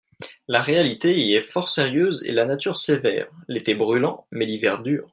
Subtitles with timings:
[0.47, 5.07] La réalité y est fort sérieuse et la nature sévère, l'été brûlant, mais l'hiver dur.